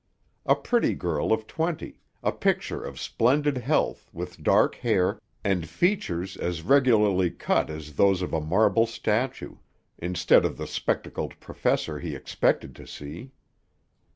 [0.47, 6.35] A pretty girl of twenty, a picture of splendid health, with dark hair, and features
[6.35, 9.57] as regularly cut as those of a marble statue,
[9.99, 13.29] instead of the spectacled professor he expected to see.